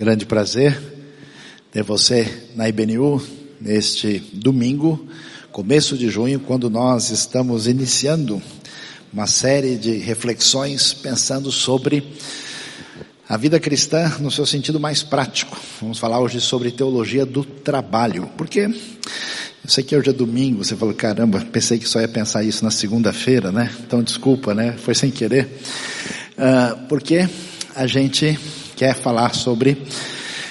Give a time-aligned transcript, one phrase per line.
[0.00, 0.80] Grande prazer
[1.70, 2.26] ter você
[2.56, 3.22] na IBNU
[3.60, 5.06] neste domingo,
[5.52, 8.40] começo de junho, quando nós estamos iniciando
[9.12, 12.02] uma série de reflexões pensando sobre
[13.28, 15.54] a vida cristã no seu sentido mais prático.
[15.82, 20.74] Vamos falar hoje sobre teologia do trabalho, porque eu sei que hoje é domingo, você
[20.74, 23.70] falou, caramba, pensei que só ia pensar isso na segunda-feira, né?
[23.86, 24.76] Então desculpa, né?
[24.78, 25.60] Foi sem querer.
[26.38, 27.28] Uh, porque
[27.76, 28.38] a gente
[28.80, 29.76] quer falar sobre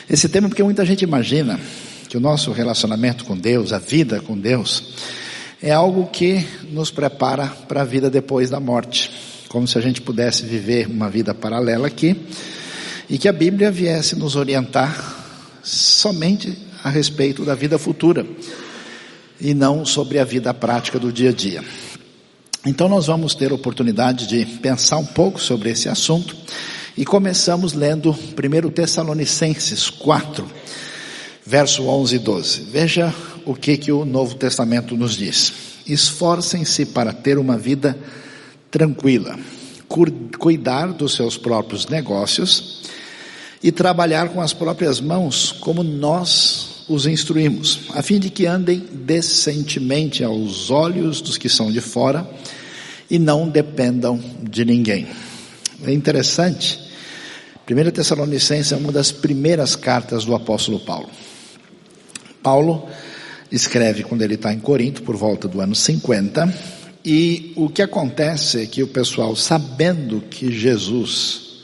[0.07, 1.59] esse tema porque muita gente imagina
[2.07, 4.83] que o nosso relacionamento com Deus, a vida com Deus,
[5.59, 9.09] é algo que nos prepara para a vida depois da morte.
[9.47, 12.15] Como se a gente pudesse viver uma vida paralela aqui
[13.09, 14.95] e que a Bíblia viesse nos orientar
[15.63, 18.27] somente a respeito da vida futura
[19.41, 21.63] e não sobre a vida prática do dia a dia.
[22.63, 26.37] Então nós vamos ter oportunidade de pensar um pouco sobre esse assunto
[26.97, 30.49] e começamos lendo 1 Tessalonicenses 4,
[31.45, 32.61] verso 11 e 12.
[32.71, 33.13] Veja
[33.45, 35.53] o que, que o Novo Testamento nos diz.
[35.87, 37.97] Esforcem-se para ter uma vida
[38.69, 39.37] tranquila,
[40.37, 42.83] cuidar dos seus próprios negócios
[43.63, 48.83] e trabalhar com as próprias mãos, como nós os instruímos, a fim de que andem
[48.91, 52.27] decentemente aos olhos dos que são de fora
[53.09, 55.07] e não dependam de ninguém.
[55.85, 56.89] É interessante
[57.69, 61.09] 1 Tessalonicenses é uma das primeiras cartas do apóstolo Paulo.
[62.41, 62.89] Paulo
[63.51, 66.51] escreve quando ele está em Corinto, por volta do ano 50,
[67.05, 71.59] e o que acontece é que o pessoal, sabendo que Jesus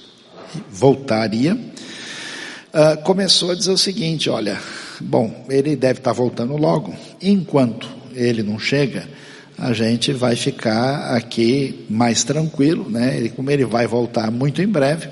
[0.69, 4.61] voltaria, uh, começou a dizer o seguinte: olha,
[5.01, 9.09] bom, ele deve estar voltando logo, enquanto ele não chega,
[9.57, 13.17] a gente vai ficar aqui mais tranquilo, né?
[13.17, 15.09] Ele, como ele vai voltar muito em breve,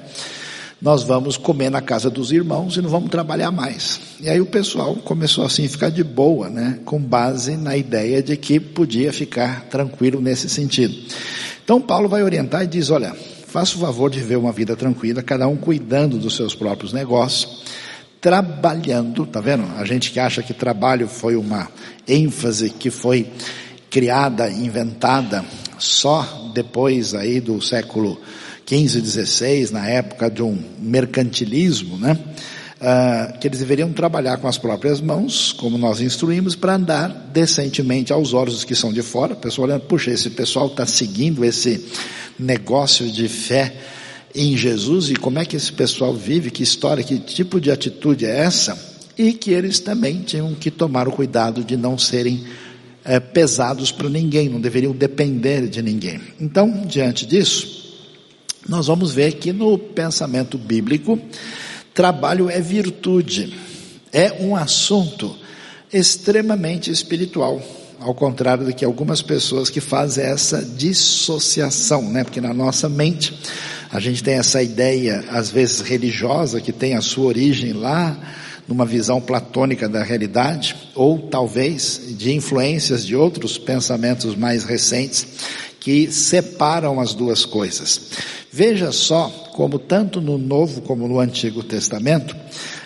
[0.82, 4.02] nós vamos comer na casa dos irmãos e não vamos trabalhar mais.
[4.20, 6.80] E aí o pessoal começou assim a ficar de boa, né?
[6.84, 10.94] Com base na ideia de que podia ficar tranquilo nesse sentido.
[11.64, 13.16] Então Paulo vai orientar e diz: olha,
[13.48, 17.64] faça o favor de viver uma vida tranquila, cada um cuidando dos seus próprios negócios,
[18.20, 19.64] trabalhando, tá vendo?
[19.78, 21.70] A gente que acha que trabalho foi uma
[22.06, 23.32] ênfase que foi
[23.94, 25.46] criada, inventada
[25.78, 28.20] só depois aí do século
[28.66, 32.18] 15, 16, na época de um mercantilismo, né?
[32.82, 38.12] Uh, que eles deveriam trabalhar com as próprias mãos, como nós instruímos, para andar decentemente
[38.12, 39.34] aos olhos dos que são de fora.
[39.34, 41.86] O pessoal olhando, puxa, esse pessoal está seguindo esse
[42.38, 43.76] negócio de fé
[44.34, 48.26] em Jesus e como é que esse pessoal vive, que história, que tipo de atitude
[48.26, 48.76] é essa?
[49.16, 52.44] E que eles também tinham que tomar o cuidado de não serem
[53.06, 56.22] é, pesados para ninguém, não deveriam depender de ninguém.
[56.40, 57.84] Então, diante disso,
[58.68, 61.20] nós vamos ver que no pensamento bíblico,
[61.94, 63.54] trabalho é virtude,
[64.12, 65.36] é um assunto
[65.92, 67.62] extremamente espiritual,
[68.00, 72.24] ao contrário do que algumas pessoas que fazem essa dissociação, né?
[72.24, 73.38] Porque na nossa mente
[73.92, 78.18] a gente tem essa ideia, às vezes religiosa, que tem a sua origem lá
[78.68, 85.28] numa visão platônica da realidade, ou talvez de influências de outros pensamentos mais recentes
[85.80, 88.02] que separam as duas coisas.
[88.52, 92.36] Veja só como tanto no Novo como no Antigo Testamento,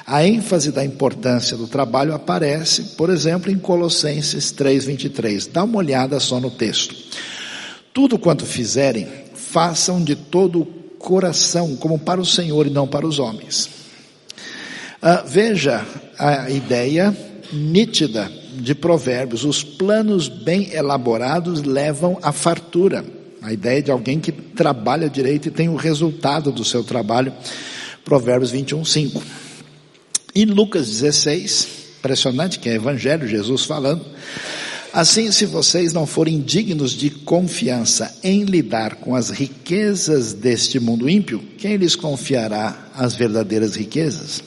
[0.05, 5.47] a ênfase da importância do trabalho aparece, por exemplo, em Colossenses 3:23.
[5.47, 6.95] Dá uma olhada só no texto.
[7.93, 10.65] Tudo quanto fizerem, façam de todo o
[10.97, 13.76] coração, como para o Senhor e não para os homens.
[15.01, 15.85] Ah, veja
[16.17, 17.15] a ideia
[17.51, 23.05] nítida de Provérbios: os planos bem elaborados levam à fartura.
[23.41, 27.31] A ideia de alguém que trabalha direito e tem o resultado do seu trabalho.
[28.03, 29.23] Provérbios 21, 5.
[30.33, 31.67] E Lucas 16,
[31.99, 34.03] impressionante que é Evangelho, Jesus falando.
[34.91, 41.07] Assim, se vocês não forem dignos de confiança em lidar com as riquezas deste mundo
[41.07, 44.41] ímpio, quem lhes confiará as verdadeiras riquezas?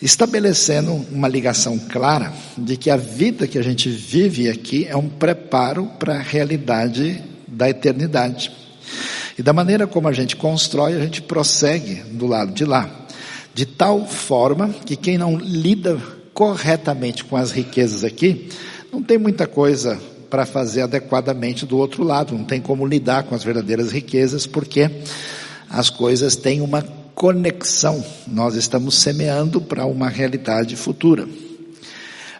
[0.00, 5.08] Estabelecendo uma ligação clara de que a vida que a gente vive aqui é um
[5.08, 8.50] preparo para a realidade da eternidade.
[9.38, 12.90] E da maneira como a gente constrói, a gente prossegue do lado de lá.
[13.54, 16.00] De tal forma que quem não lida
[16.32, 18.48] corretamente com as riquezas aqui,
[18.92, 20.00] não tem muita coisa
[20.30, 24.90] para fazer adequadamente do outro lado, não tem como lidar com as verdadeiras riquezas, porque
[25.68, 26.82] as coisas têm uma
[27.20, 31.28] conexão, nós estamos semeando para uma realidade futura.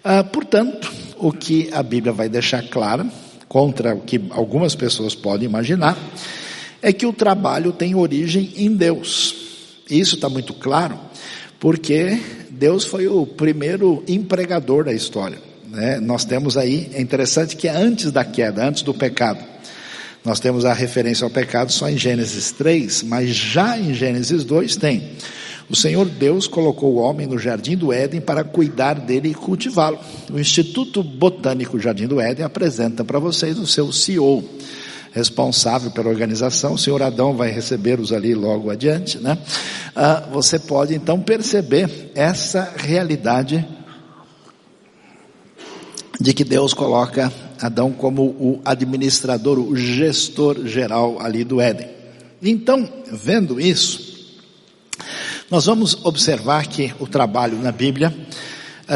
[0.03, 3.07] Ah, portanto, o que a Bíblia vai deixar claro
[3.47, 5.99] contra o que algumas pessoas podem imaginar,
[6.81, 9.35] é que o trabalho tem origem em Deus.
[9.91, 10.99] Isso está muito claro,
[11.59, 12.19] Porque
[12.49, 15.37] Deus foi o primeiro empregador da história.
[15.69, 16.01] Né?
[16.01, 19.45] Nós temos aí, é interessante que é antes da queda, antes do pecado.
[20.25, 24.77] Nós temos a referência ao pecado só em Gênesis 3, mas já em Gênesis 2
[24.77, 25.13] tem.
[25.71, 29.99] O Senhor Deus colocou o homem no jardim do Éden para cuidar dele e cultivá-lo.
[30.31, 34.45] O Instituto Botânico Jardim do Éden apresenta para vocês o seu CEO,
[35.13, 36.75] responsável pela organização.
[36.75, 39.39] O senhor Adão vai recebê-los ali logo adiante, né?
[39.95, 43.65] Ah, você pode então perceber essa realidade
[46.21, 51.89] de que Deus coloca Adão como o administrador, o gestor geral ali do Éden.
[52.43, 54.11] Então, vendo isso,
[55.51, 58.15] nós vamos observar que o trabalho na Bíblia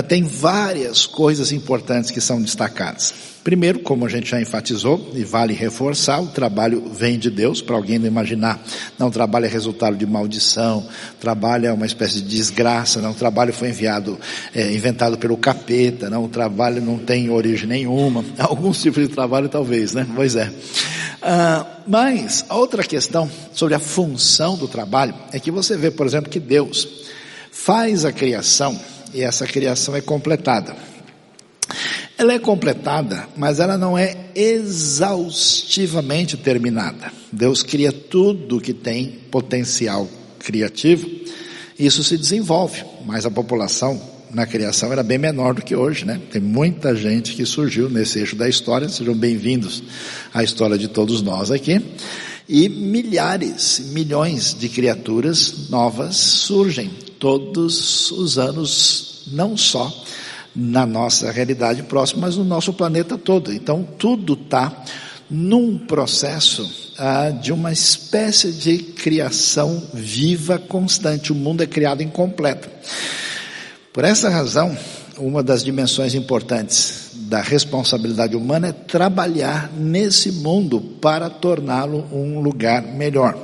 [0.03, 3.15] tem várias coisas importantes que são destacadas.
[3.45, 7.77] Primeiro, como a gente já enfatizou, e vale reforçar, o trabalho vem de Deus, para
[7.77, 8.61] alguém não imaginar,
[8.99, 10.89] não, trabalho é resultado de maldição,
[11.21, 14.19] trabalho é uma espécie de desgraça, não, trabalho foi enviado,
[14.55, 19.49] é, inventado pelo capeta, não, o trabalho não tem origem nenhuma, alguns tipos de trabalho
[19.49, 20.07] talvez, né?
[20.17, 20.51] Pois é.
[21.21, 26.31] Ah, mas outra questão sobre a função do trabalho é que você vê, por exemplo,
[26.31, 26.89] que Deus
[27.53, 28.81] faz a criação
[29.15, 30.75] e essa criação é completada.
[32.19, 37.13] Ela é completada, mas ela não é exaustivamente terminada.
[37.33, 40.09] Deus cria tudo que tem potencial
[40.39, 41.09] criativo,
[41.79, 44.01] isso se desenvolve, mas a população
[44.33, 46.21] na criação era bem menor do que hoje, né?
[46.31, 49.83] Tem muita gente que surgiu nesse eixo da história, sejam bem-vindos
[50.33, 51.81] à história de todos nós aqui.
[52.49, 59.93] E milhares, milhões de criaturas novas surgem todos os anos, não só
[60.55, 63.53] na nossa realidade próxima, mas no nosso planeta todo.
[63.53, 64.85] Então, tudo está
[65.29, 71.33] num processo ah, de uma espécie de criação viva constante.
[71.33, 72.69] O mundo é criado incompleto.
[73.93, 74.77] Por essa razão,
[75.19, 82.83] uma das dimensões importantes da responsabilidade humana é trabalhar nesse mundo para torná-lo um lugar
[82.83, 83.37] melhor.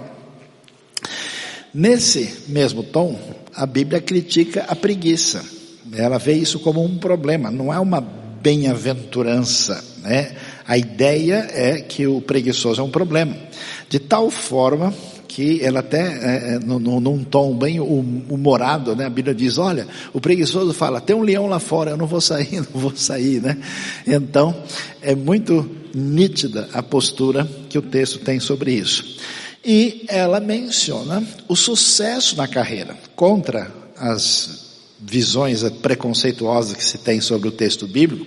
[1.72, 3.19] Nesse mesmo tom,
[3.55, 5.44] a Bíblia critica a preguiça.
[5.93, 10.37] Ela vê isso como um problema, não é uma bem-aventurança, né?
[10.67, 13.37] A ideia é que o preguiçoso é um problema.
[13.88, 14.94] De tal forma
[15.26, 19.06] que ela até, é, é num, num tom bem hum, humorado, né?
[19.06, 22.20] A Bíblia diz, olha, o preguiçoso fala, tem um leão lá fora, eu não vou
[22.20, 23.56] sair, não vou sair, né?
[24.06, 24.55] Então,
[25.00, 29.19] é muito nítida a postura que o texto tem sobre isso.
[29.64, 37.48] E ela menciona o sucesso na carreira, contra as visões preconceituosas que se tem sobre
[37.48, 38.26] o texto bíblico.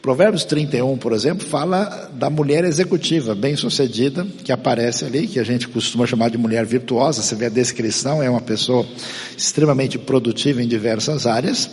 [0.00, 5.68] Provérbios 31, por exemplo, fala da mulher executiva, bem-sucedida, que aparece ali, que a gente
[5.68, 7.22] costuma chamar de mulher virtuosa.
[7.22, 8.84] Você vê a descrição, é uma pessoa
[9.36, 11.70] extremamente produtiva em diversas áreas.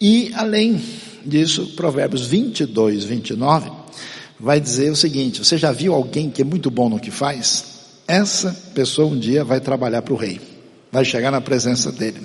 [0.00, 0.82] E, além
[1.24, 3.70] disso, Provérbios 22, 29,
[4.40, 7.75] vai dizer o seguinte: Você já viu alguém que é muito bom no que faz?
[8.06, 10.40] Essa pessoa um dia vai trabalhar para o rei,
[10.92, 12.20] vai chegar na presença dele.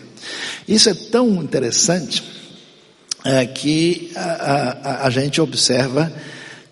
[0.67, 2.23] Isso é tão interessante
[3.25, 6.11] é, que a, a, a, gente observa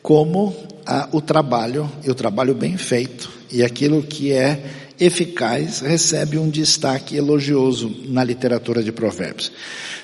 [0.02, 4.64] como a, o trabalho, e o trabalho bem feito, e aquilo que é
[5.00, 9.52] eficaz, recebe um destaque elogioso na literatura de provérbios.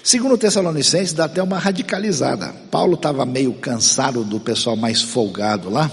[0.02, 2.54] Segundo Tessalonicenses, dá até uma radicalizada.
[2.72, 5.92] Paulo estava meio cansado do pessoal mais folgado lá,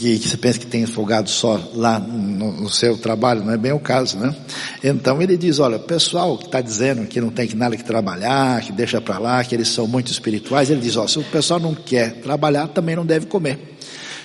[0.00, 3.58] que, que você pensa que tem folgado só lá no, no, seu trabalho, não é
[3.58, 4.34] bem o caso, né?
[4.82, 7.84] Então ele diz, olha, o pessoal que está dizendo que não tem que nada que
[7.84, 11.24] trabalhar, que deixa para lá, que eles são muito espirituais, ele diz, ó, se o
[11.24, 13.76] pessoal não quer trabalhar, também não deve comer.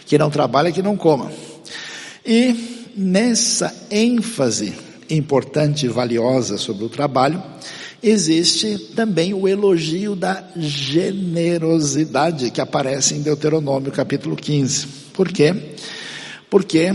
[0.05, 1.29] Que não trabalha, que não coma.
[2.25, 4.73] E nessa ênfase
[5.09, 7.43] importante e valiosa sobre o trabalho,
[8.01, 15.04] existe também o elogio da generosidade que aparece em Deuteronômio capítulo 15.
[15.15, 15.55] Por quê?
[16.49, 16.93] Porque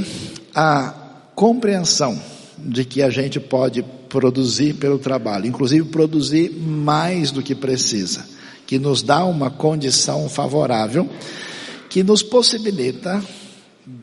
[0.54, 0.94] a
[1.34, 2.20] compreensão
[2.58, 8.26] de que a gente pode produzir pelo trabalho, inclusive produzir mais do que precisa,
[8.66, 11.08] que nos dá uma condição favorável,
[11.88, 13.24] que nos possibilita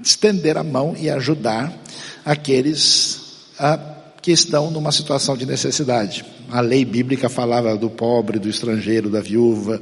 [0.04, 1.72] estender a mão e ajudar
[2.26, 3.22] aqueles
[3.60, 3.78] a,
[4.22, 6.26] que estão numa situação de necessidade.
[6.50, 9.82] A lei bíblica falava do pobre, do estrangeiro, da viúva,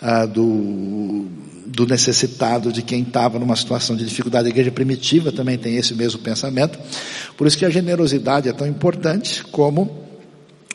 [0.00, 1.26] a, do
[1.68, 4.46] do necessitado, de quem estava numa situação de dificuldade.
[4.46, 6.78] A igreja primitiva também tem esse mesmo pensamento.
[7.36, 10.04] Por isso que a generosidade é tão importante como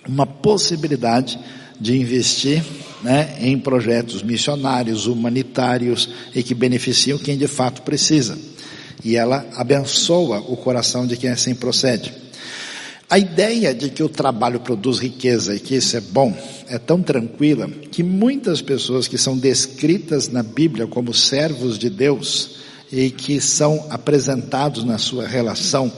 [0.08, 1.40] uma possibilidade
[1.80, 2.64] de investir
[3.02, 8.38] né, em projetos missionários, humanitários e que beneficiam quem de fato precisa.
[9.04, 12.23] E ela abençoa o coração de quem assim procede.
[13.14, 16.36] A ideia de que o trabalho produz riqueza e que isso é bom
[16.68, 22.56] é tão tranquila que muitas pessoas que são descritas na Bíblia como servos de Deus
[22.92, 25.94] e que são apresentados na sua relação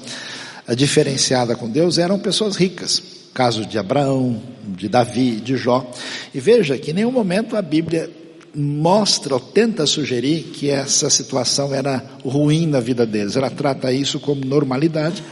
[0.76, 3.02] diferenciada com Deus eram pessoas ricas.
[3.34, 4.44] Caso de Abraão,
[4.76, 5.90] de Davi, de Jó.
[6.34, 8.10] E veja que em nenhum momento a Bíblia
[8.54, 13.38] mostra ou tenta sugerir que essa situação era ruim na vida deles.
[13.38, 15.24] Ela trata isso como normalidade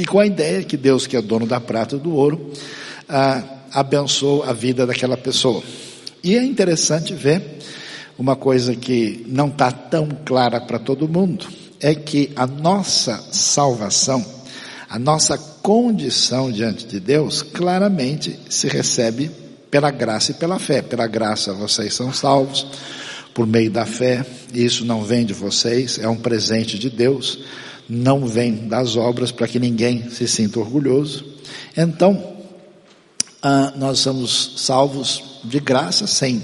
[0.00, 2.50] e com a ideia que Deus, que é dono da prata e do ouro,
[3.06, 5.62] ah, abençoou a vida daquela pessoa.
[6.24, 7.58] E é interessante ver
[8.18, 11.46] uma coisa que não está tão clara para todo mundo,
[11.78, 14.24] é que a nossa salvação,
[14.88, 19.30] a nossa condição diante de Deus, claramente se recebe
[19.70, 20.80] pela graça e pela fé.
[20.80, 22.66] Pela graça vocês são salvos,
[23.34, 27.38] por meio da fé, isso não vem de vocês, é um presente de Deus,
[27.90, 31.24] não vem das obras para que ninguém se sinta orgulhoso.
[31.76, 32.36] Então,
[33.42, 36.40] ah, nós somos salvos de graça, sem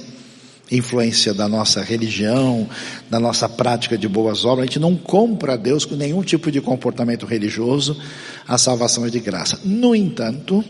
[0.72, 2.68] influência da nossa religião,
[3.08, 4.64] da nossa prática de boas obras.
[4.64, 7.96] A gente não compra a Deus com nenhum tipo de comportamento religioso.
[8.48, 9.60] A salvação é de graça.
[9.64, 10.64] No entanto,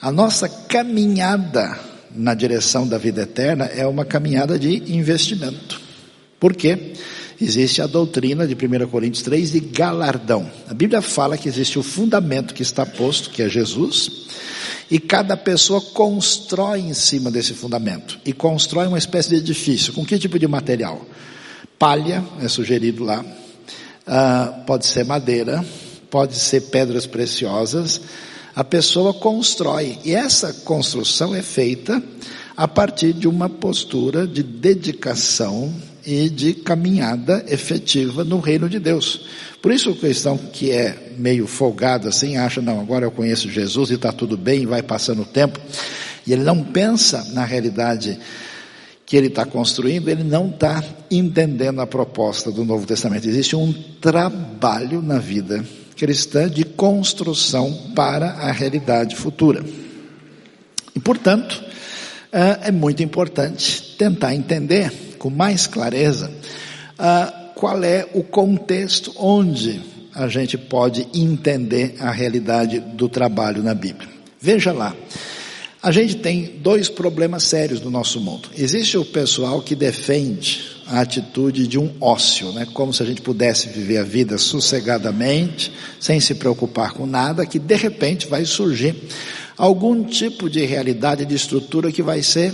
[0.00, 1.76] a nossa caminhada
[2.14, 5.80] na direção da vida eterna é uma caminhada de investimento.
[6.38, 6.92] Por quê?
[7.38, 10.50] Existe a doutrina de 1 Coríntios 3 de galardão.
[10.68, 14.26] A Bíblia fala que existe o fundamento que está posto, que é Jesus,
[14.90, 18.18] e cada pessoa constrói em cima desse fundamento.
[18.24, 19.92] E constrói uma espécie de edifício.
[19.92, 21.04] Com que tipo de material?
[21.78, 23.20] Palha, é sugerido lá.
[23.20, 25.62] Uh, pode ser madeira,
[26.08, 28.00] pode ser pedras preciosas.
[28.54, 29.98] A pessoa constrói.
[30.06, 32.02] E essa construção é feita
[32.56, 35.74] a partir de uma postura de dedicação
[36.06, 39.26] e de caminhada efetiva no reino de Deus.
[39.60, 43.90] Por isso o cristão que é meio folgado assim, acha, não, agora eu conheço Jesus
[43.90, 45.60] e está tudo bem, vai passando o tempo,
[46.24, 48.16] e ele não pensa na realidade
[49.04, 53.28] que ele está construindo, ele não está entendendo a proposta do Novo Testamento.
[53.28, 55.64] Existe um trabalho na vida
[55.96, 59.64] cristã de construção para a realidade futura.
[60.94, 61.62] E, portanto,
[62.32, 66.30] é, é muito importante tentar entender com mais clareza
[66.98, 69.80] uh, qual é o contexto onde
[70.14, 74.08] a gente pode entender a realidade do trabalho na Bíblia.
[74.40, 74.94] Veja lá,
[75.82, 78.48] a gente tem dois problemas sérios no nosso mundo.
[78.56, 82.66] Existe o pessoal que defende a atitude de um ócio, né?
[82.72, 87.58] como se a gente pudesse viver a vida sossegadamente, sem se preocupar com nada, que
[87.58, 88.94] de repente vai surgir
[89.56, 92.52] algum tipo de realidade, de estrutura que vai ser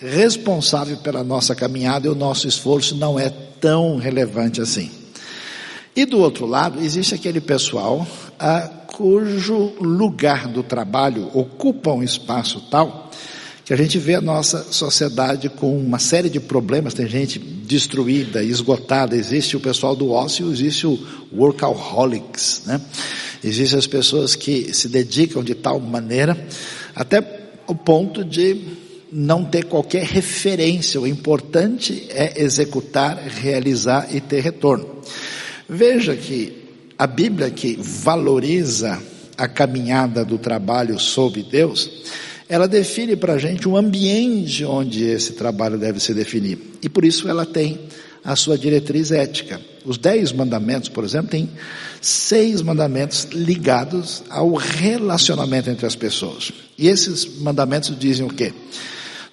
[0.00, 4.90] responsável pela nossa caminhada e o nosso esforço não é tão relevante assim.
[5.94, 8.06] E do outro lado, existe aquele pessoal
[8.38, 13.10] a, cujo lugar do trabalho ocupa um espaço tal
[13.66, 18.40] que a gente vê a nossa sociedade com uma série de problemas, tem gente destruída,
[18.40, 20.96] esgotada, existe o pessoal do ócio, existe o
[21.36, 22.80] workaholics, né?
[23.42, 26.46] Existem as pessoas que se dedicam de tal maneira,
[26.94, 27.20] até
[27.66, 35.02] o ponto de não ter qualquer referência, o importante é executar, realizar e ter retorno.
[35.68, 36.64] Veja que
[36.98, 39.00] a Bíblia que valoriza
[39.36, 41.90] a caminhada do trabalho sob Deus,
[42.48, 46.58] ela define para a gente um ambiente onde esse trabalho deve se definir.
[46.82, 47.78] E por isso ela tem
[48.24, 49.60] a sua diretriz ética.
[49.84, 51.48] Os dez mandamentos, por exemplo, têm
[52.00, 56.50] seis mandamentos ligados ao relacionamento entre as pessoas.
[56.76, 58.52] E esses mandamentos dizem o quê?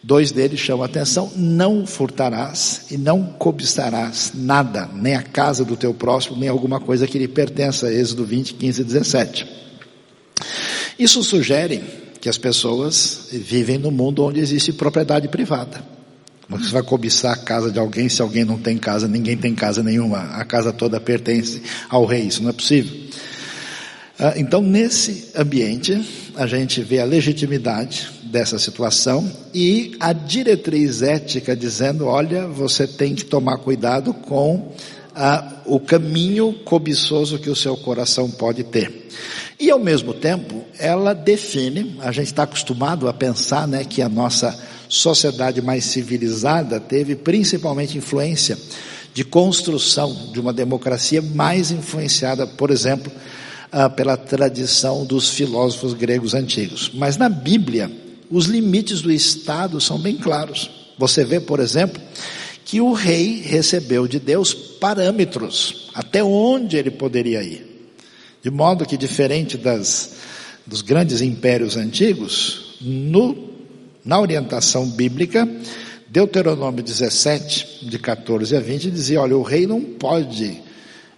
[0.03, 5.77] Dois deles chamam a atenção: não furtarás e não cobiçarás nada, nem a casa do
[5.77, 7.91] teu próximo, nem alguma coisa que lhe pertença.
[7.91, 9.47] Êxodo 20, 15 e 17.
[10.99, 11.81] Isso sugere
[12.19, 15.83] que as pessoas vivem no mundo onde existe propriedade privada.
[16.49, 19.81] Você vai cobiçar a casa de alguém se alguém não tem casa, ninguém tem casa
[19.81, 22.93] nenhuma, a casa toda pertence ao rei, isso não é possível.
[24.19, 25.99] Ah, então, nesse ambiente,
[26.35, 33.13] a gente vê a legitimidade dessa situação e a diretriz ética dizendo: olha, você tem
[33.13, 34.73] que tomar cuidado com
[35.15, 39.07] ah, o caminho cobiçoso que o seu coração pode ter.
[39.59, 44.09] E ao mesmo tempo, ela define, a gente está acostumado a pensar né, que a
[44.09, 44.59] nossa
[44.89, 48.57] sociedade mais civilizada teve principalmente influência
[49.13, 53.11] de construção de uma democracia mais influenciada, por exemplo,
[53.71, 56.89] ah, pela tradição dos filósofos gregos antigos.
[56.95, 57.91] Mas na Bíblia,
[58.29, 60.69] os limites do Estado são bem claros.
[60.97, 62.01] Você vê, por exemplo,
[62.65, 67.91] que o rei recebeu de Deus parâmetros até onde ele poderia ir.
[68.41, 70.13] De modo que, diferente das
[70.65, 73.49] dos grandes impérios antigos, no,
[74.03, 75.47] na orientação bíblica,
[76.07, 80.61] Deuteronômio 17, de 14 a 20, dizia: olha, o rei não pode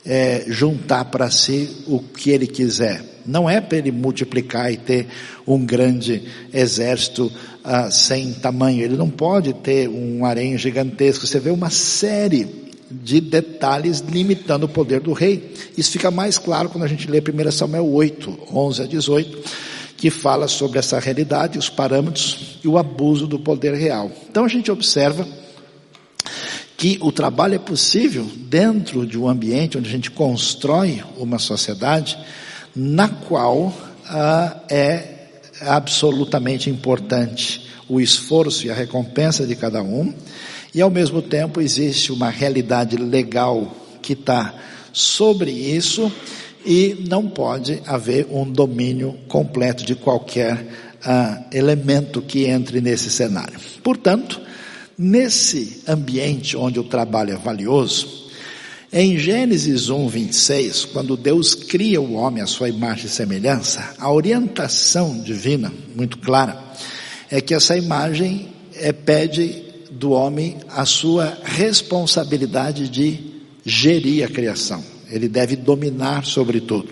[0.06, 3.04] é, juntar para si o que ele quiser.
[3.26, 5.08] Não é para ele multiplicar e ter
[5.48, 7.32] um grande exército
[7.64, 8.84] ah, sem tamanho.
[8.84, 11.26] Ele não pode ter um harém gigantesco.
[11.26, 15.54] Você vê uma série de detalhes limitando o poder do rei.
[15.78, 19.44] Isso fica mais claro quando a gente lê 1 Samuel 8, 11 a 18,
[19.98, 24.12] que fala sobre essa realidade, os parâmetros e o abuso do poder real.
[24.30, 25.28] Então a gente observa
[26.78, 32.18] que o trabalho é possível dentro de um ambiente onde a gente constrói uma sociedade
[32.76, 33.74] na qual
[34.08, 35.16] ah, é
[35.62, 40.14] absolutamente importante o esforço e a recompensa de cada um
[40.74, 44.54] e ao mesmo tempo existe uma realidade legal que está
[44.92, 46.12] sobre isso
[46.66, 53.58] e não pode haver um domínio completo de qualquer uh, elemento que entre nesse cenário.
[53.84, 54.42] Portanto,
[54.98, 58.25] nesse ambiente onde o trabalho é valioso,
[58.92, 64.12] em Gênesis 1, 26, quando Deus cria o homem à sua imagem e semelhança, a
[64.12, 66.64] orientação divina, muito clara,
[67.30, 73.20] é que essa imagem é, pede do homem a sua responsabilidade de
[73.66, 74.84] gerir a criação.
[75.10, 76.90] Ele deve dominar sobre tudo.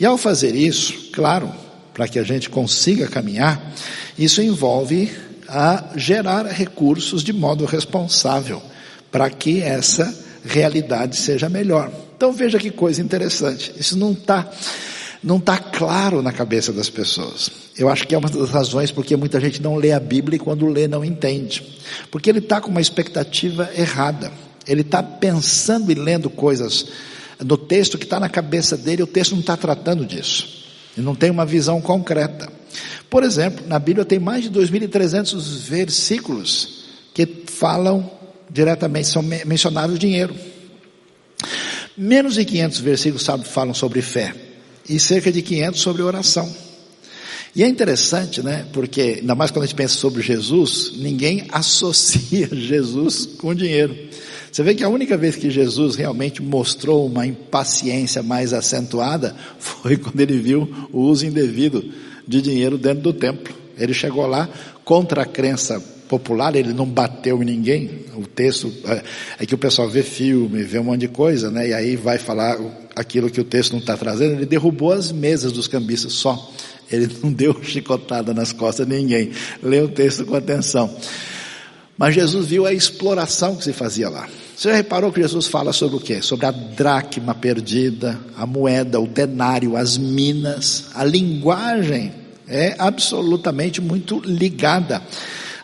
[0.00, 1.52] E ao fazer isso, claro,
[1.94, 3.72] para que a gente consiga caminhar,
[4.18, 5.10] isso envolve
[5.48, 8.62] a gerar recursos de modo responsável
[9.10, 11.90] para que essa realidade seja melhor.
[12.16, 13.72] Então veja que coisa interessante.
[13.76, 14.50] Isso não está
[15.22, 17.48] não está claro na cabeça das pessoas.
[17.78, 20.38] Eu acho que é uma das razões porque muita gente não lê a Bíblia e
[20.38, 21.62] quando lê não entende.
[22.10, 24.32] Porque ele está com uma expectativa errada.
[24.66, 26.86] Ele está pensando e lendo coisas
[27.44, 30.64] no texto que está na cabeça dele, o texto não está tratando disso.
[30.96, 32.48] Ele não tem uma visão concreta.
[33.08, 38.10] Por exemplo, na Bíblia tem mais de 2.300 versículos que falam
[38.52, 40.34] diretamente, são mencionados o dinheiro.
[41.96, 44.34] Menos de 500 versículos falam sobre fé
[44.88, 46.52] e cerca de 500 sobre oração.
[47.54, 48.66] E é interessante, né?
[48.72, 53.94] Porque, ainda mais quando a gente pensa sobre Jesus, ninguém associa Jesus com dinheiro.
[54.50, 59.96] Você vê que a única vez que Jesus realmente mostrou uma impaciência mais acentuada foi
[59.96, 61.84] quando ele viu o uso indevido
[62.26, 63.54] de dinheiro dentro do templo.
[63.78, 64.48] Ele chegou lá
[64.84, 68.04] contra a crença popular, ele não bateu em ninguém.
[68.14, 69.02] O texto é,
[69.40, 71.70] é que o pessoal vê filme, vê um monte de coisa, né?
[71.70, 72.58] E aí vai falar
[72.94, 74.34] aquilo que o texto não está trazendo.
[74.34, 76.52] Ele derrubou as mesas dos cambistas só.
[76.90, 79.30] Ele não deu chicotada nas costas de ninguém.
[79.62, 80.94] Lê o texto com atenção.
[81.96, 84.28] Mas Jesus viu a exploração que se fazia lá.
[84.54, 86.20] Você já reparou que Jesus fala sobre o quê?
[86.20, 90.88] Sobre a dracma perdida, a moeda, o denário, as minas.
[90.94, 92.12] A linguagem
[92.46, 95.00] é absolutamente muito ligada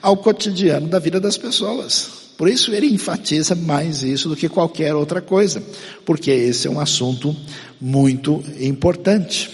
[0.01, 2.19] ao cotidiano da vida das pessoas.
[2.37, 5.61] Por isso ele enfatiza mais isso do que qualquer outra coisa,
[6.07, 7.35] porque esse é um assunto
[7.81, 9.51] muito importante.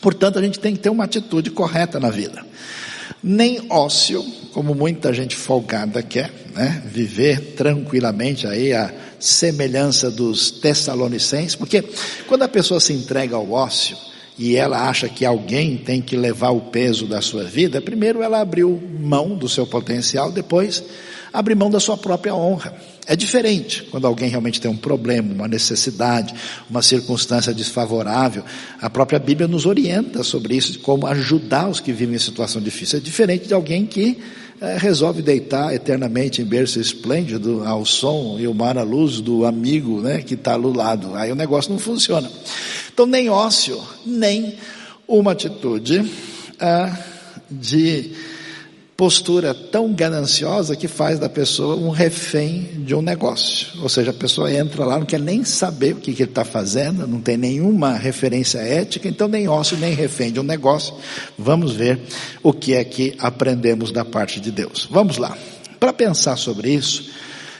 [0.00, 2.44] Portanto, a gente tem que ter uma atitude correta na vida.
[3.22, 6.82] Nem ócio, como muita gente folgada quer, né?
[6.86, 11.82] Viver tranquilamente aí a semelhança dos tessalonicenses, porque
[12.26, 13.96] quando a pessoa se entrega ao ócio,
[14.38, 18.40] e ela acha que alguém tem que levar o peso da sua vida, primeiro ela
[18.40, 20.82] abriu mão do seu potencial, depois
[21.32, 22.74] abre mão da sua própria honra.
[23.06, 26.34] É diferente quando alguém realmente tem um problema, uma necessidade,
[26.70, 28.44] uma circunstância desfavorável.
[28.80, 32.62] A própria Bíblia nos orienta sobre isso, de como ajudar os que vivem em situação
[32.62, 32.98] difícil.
[32.98, 34.18] É diferente de alguém que
[34.78, 40.00] resolve deitar eternamente em berço esplêndido ao som e o mar à luz do amigo
[40.00, 41.14] né, que está do lado.
[41.14, 42.30] Aí o negócio não funciona.
[42.92, 44.54] Então, nem ócio, nem
[45.06, 46.10] uma atitude
[46.60, 46.96] ah,
[47.50, 48.12] de
[48.96, 53.82] postura tão gananciosa que faz da pessoa um refém de um negócio.
[53.82, 56.44] Ou seja, a pessoa entra lá, não quer nem saber o que, que ele está
[56.44, 60.94] fazendo, não tem nenhuma referência ética, então nem ócio, nem refém de um negócio.
[61.36, 62.00] Vamos ver
[62.42, 64.88] o que é que aprendemos da parte de Deus.
[64.90, 65.36] Vamos lá.
[65.80, 67.10] Para pensar sobre isso,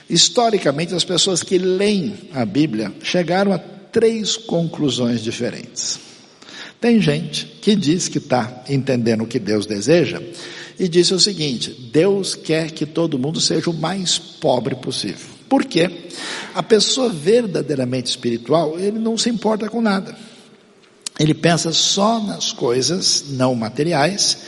[0.09, 5.99] historicamente as pessoas que leem a Bíblia chegaram a três conclusões diferentes.
[6.79, 10.21] Tem gente que diz que está entendendo o que Deus deseja,
[10.79, 15.35] e disse o seguinte: Deus quer que todo mundo seja o mais pobre possível.
[15.47, 15.89] Por quê?
[16.53, 20.15] A pessoa verdadeiramente espiritual, ele não se importa com nada.
[21.19, 24.39] Ele pensa só nas coisas não materiais,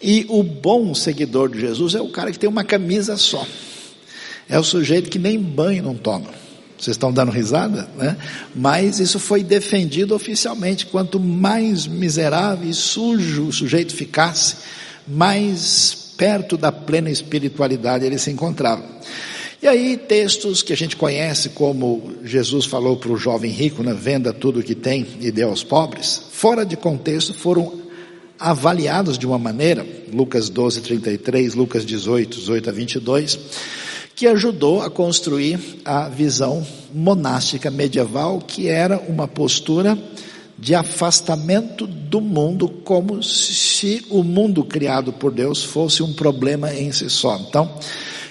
[0.00, 3.46] e o bom seguidor de Jesus é o cara que tem uma camisa só.
[4.48, 6.30] É o sujeito que nem banho não toma.
[6.78, 8.16] Vocês estão dando risada, né?
[8.54, 10.86] Mas isso foi defendido oficialmente.
[10.86, 14.56] Quanto mais miserável e sujo o sujeito ficasse,
[15.08, 18.84] mais perto da plena espiritualidade ele se encontrava.
[19.60, 23.92] E aí, textos que a gente conhece, como Jesus falou para o jovem rico, né,
[23.92, 27.72] venda tudo o que tem e dê aos pobres, fora de contexto foram
[28.38, 33.38] avaliados de uma maneira, Lucas 12, 33, Lucas 18, 18 a 22,
[34.14, 39.98] que ajudou a construir a visão monástica medieval, que era uma postura
[40.58, 46.90] de afastamento do mundo, como se o mundo criado por Deus fosse um problema em
[46.90, 47.36] si só.
[47.48, 47.78] Então,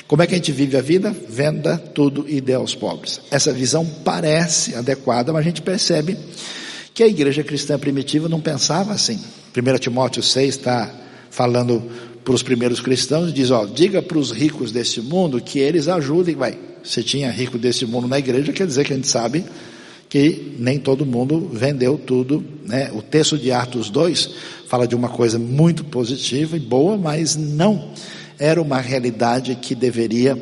[0.07, 1.15] como é que a gente vive a vida?
[1.29, 3.21] Venda tudo e dê aos pobres.
[3.31, 6.17] Essa visão parece adequada, mas a gente percebe
[6.93, 9.19] que a igreja cristã primitiva não pensava assim.
[9.55, 10.91] 1 Timóteo 6 está
[11.29, 11.83] falando
[12.25, 16.35] para os primeiros cristãos, diz, ó, diga para os ricos desse mundo que eles ajudem,
[16.35, 16.57] vai.
[16.83, 19.45] Se tinha rico desse mundo na igreja, quer dizer que a gente sabe
[20.09, 22.91] que nem todo mundo vendeu tudo, né?
[22.93, 24.29] O texto de Atos 2
[24.67, 27.91] fala de uma coisa muito positiva e boa, mas não
[28.39, 30.41] era uma realidade que deveria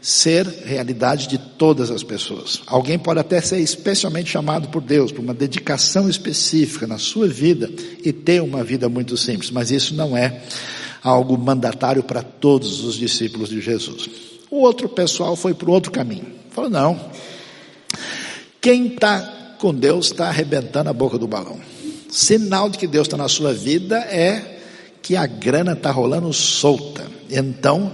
[0.00, 2.60] ser realidade de todas as pessoas.
[2.66, 7.70] Alguém pode até ser especialmente chamado por Deus para uma dedicação específica na sua vida
[8.04, 10.42] e ter uma vida muito simples, mas isso não é
[11.02, 14.10] algo mandatário para todos os discípulos de Jesus.
[14.50, 16.26] O outro pessoal foi para o outro caminho.
[16.50, 17.00] Falou, não.
[18.64, 21.60] Quem está com Deus está arrebentando a boca do balão.
[22.08, 24.58] Sinal de que Deus está na sua vida é
[25.02, 27.04] que a grana está rolando solta.
[27.30, 27.92] Então,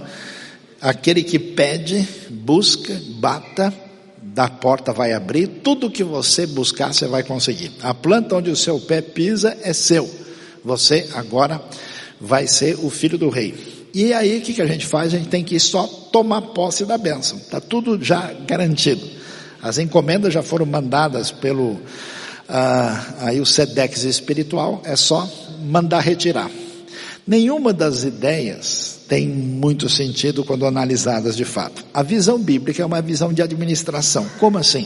[0.79, 3.73] aquele que pede, busca, bata,
[4.21, 7.73] da porta vai abrir, tudo que você buscar você vai conseguir.
[7.83, 10.09] A planta onde o seu pé pisa é seu.
[10.63, 11.61] Você agora
[12.17, 13.89] vai ser o filho do rei.
[13.93, 15.13] E aí o que, que a gente faz?
[15.13, 17.39] A gente tem que só tomar posse da bênção.
[17.39, 19.19] Está tudo já garantido.
[19.61, 21.79] As encomendas já foram mandadas pelo
[22.53, 25.29] ah, aí o SEDEX espiritual, é só
[25.63, 26.51] mandar retirar.
[27.25, 31.85] Nenhuma das ideias tem muito sentido quando analisadas de fato.
[31.93, 34.27] A visão bíblica é uma visão de administração.
[34.37, 34.85] Como assim?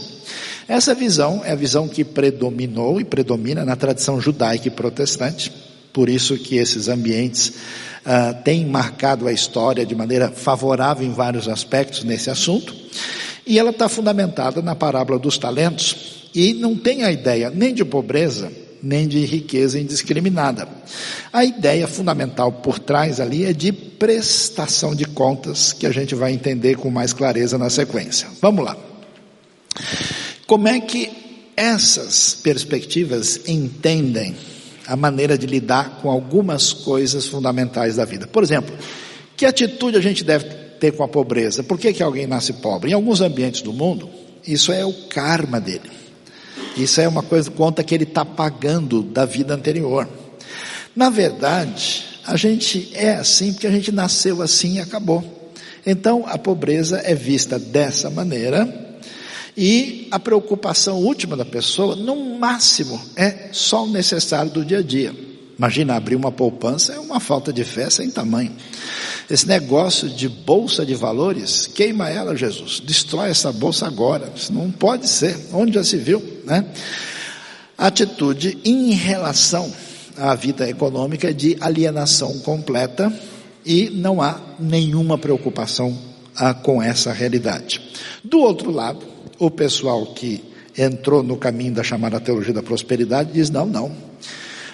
[0.67, 5.51] Essa visão é a visão que predominou e predomina na tradição judaica e protestante.
[5.91, 11.47] Por isso que esses ambientes uh, têm marcado a história de maneira favorável em vários
[11.47, 12.75] aspectos nesse assunto.
[13.45, 17.85] E ela está fundamentada na parábola dos talentos e não tem a ideia nem de
[17.85, 20.67] pobreza, nem de riqueza indiscriminada.
[21.31, 26.33] A ideia fundamental por trás ali é de prestação de contas, que a gente vai
[26.33, 28.27] entender com mais clareza na sequência.
[28.41, 28.75] Vamos lá.
[30.47, 31.11] Como é que
[31.55, 34.35] essas perspectivas entendem
[34.87, 38.27] a maneira de lidar com algumas coisas fundamentais da vida?
[38.27, 38.75] Por exemplo,
[39.35, 41.63] que atitude a gente deve ter com a pobreza?
[41.63, 42.91] Por que, que alguém nasce pobre?
[42.91, 44.09] Em alguns ambientes do mundo,
[44.45, 45.89] isso é o karma dele.
[46.77, 50.07] Isso é uma coisa, conta que ele está pagando da vida anterior.
[50.95, 55.23] Na verdade, a gente é assim porque a gente nasceu assim e acabou.
[55.85, 58.85] Então, a pobreza é vista dessa maneira
[59.55, 64.83] e a preocupação última da pessoa, no máximo, é só o necessário do dia a
[64.83, 65.15] dia.
[65.57, 68.51] Imagina abrir uma poupança é uma falta de fé sem tamanho.
[69.29, 72.79] Esse negócio de bolsa de valores, queima ela, Jesus.
[72.79, 74.31] Destrói essa bolsa agora.
[74.35, 75.35] Isso não pode ser.
[75.51, 76.65] Onde já se viu, né?
[77.77, 79.71] Atitude em relação
[80.15, 83.11] à vida econômica de alienação completa
[83.65, 85.97] e não há nenhuma preocupação
[86.35, 87.81] ah, com essa realidade.
[88.23, 89.05] Do outro lado,
[89.39, 90.43] o pessoal que
[90.77, 93.91] entrou no caminho da chamada teologia da prosperidade diz: não, não.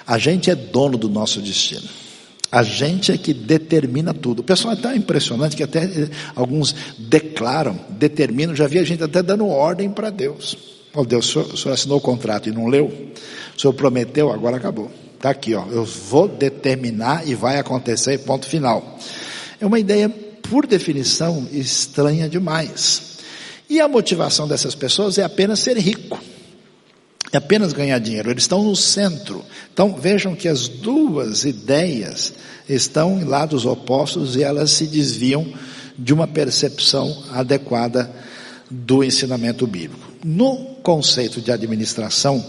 [0.05, 1.87] A gente é dono do nosso destino.
[2.51, 4.41] A gente é que determina tudo.
[4.41, 9.01] O pessoal é tão impressionante que até eh, alguns declaram, determinam, já vi a gente
[9.01, 10.57] até dando ordem para Deus.
[10.93, 12.87] Oh Deus, o senhor, o senhor assinou o contrato e não leu?
[13.55, 14.91] O senhor prometeu, agora acabou.
[15.15, 15.65] Está aqui, ó.
[15.67, 18.99] Eu vou determinar e vai acontecer, ponto final.
[19.59, 23.11] É uma ideia, por definição, estranha demais.
[23.69, 26.19] E a motivação dessas pessoas é apenas ser rico
[27.31, 29.43] é apenas ganhar dinheiro, eles estão no centro.
[29.73, 32.33] Então vejam que as duas ideias
[32.67, 35.47] estão em lados opostos e elas se desviam
[35.97, 38.11] de uma percepção adequada
[38.69, 40.11] do ensinamento bíblico.
[40.23, 42.43] No conceito de administração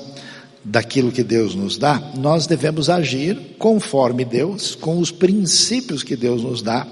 [0.64, 6.42] daquilo que Deus nos dá, nós devemos agir conforme Deus, com os princípios que Deus
[6.42, 6.87] nos dá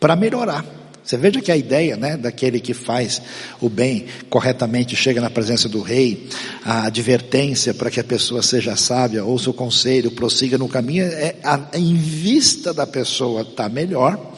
[0.00, 0.81] para melhorar.
[1.04, 3.20] Você veja que a ideia, né, daquele que faz
[3.60, 6.28] o bem corretamente chega na presença do rei,
[6.64, 11.36] a advertência para que a pessoa seja sábia, ouça o conselho, prossiga no caminho, é
[11.42, 14.34] a, em vista da pessoa tá melhor.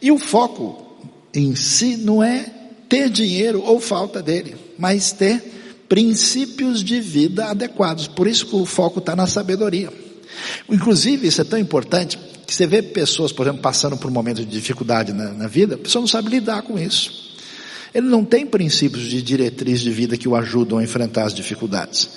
[0.00, 0.96] E o foco
[1.34, 2.46] em si não é
[2.88, 4.56] ter dinheiro ou falta dele.
[4.78, 5.42] mas ter
[5.88, 8.06] princípios de vida adequados.
[8.06, 9.90] Por isso que o foco está na sabedoria.
[10.68, 14.44] Inclusive, isso é tão importante que você vê pessoas, por exemplo, passando por um momento
[14.44, 17.28] de dificuldade na, na vida, a pessoa não sabe lidar com isso.
[17.94, 22.08] Ele não tem princípios de diretriz de vida que o ajudam a enfrentar as dificuldades.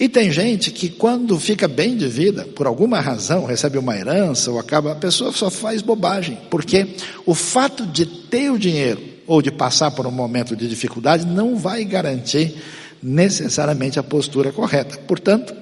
[0.00, 4.50] E tem gente que quando fica bem de vida, por alguma razão, recebe uma herança
[4.50, 6.94] ou acaba, a pessoa só faz bobagem, porque
[7.26, 11.56] o fato de ter o dinheiro ou de passar por um momento de dificuldade não
[11.56, 12.54] vai garantir
[13.02, 14.96] necessariamente a postura correta.
[14.98, 15.54] Portanto,